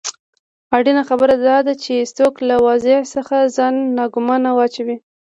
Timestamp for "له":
2.47-2.55